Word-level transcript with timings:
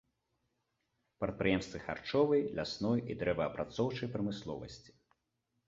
Прадпрыемствы 1.23 1.77
харчовай, 1.85 2.41
лясной 2.61 2.99
і 3.13 3.19
дрэваапрацоўчай 3.21 4.13
прамысловасці. 4.17 4.91